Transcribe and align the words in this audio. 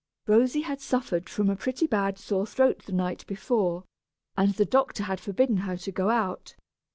Rosy 0.25 0.61
had 0.61 0.81
suffered 0.81 1.29
from 1.29 1.47
a 1.47 1.55
pretty 1.55 1.85
bad 1.85 2.17
sore 2.17 2.47
throat 2.47 2.85
the 2.87 2.91
night 2.91 3.23
before, 3.27 3.83
and 4.35 4.55
the 4.55 4.65
doctor 4.65 5.03
had 5.03 5.19
forbidden 5.19 5.57
her 5.57 5.77
going 5.93 6.17
out. 6.17 6.55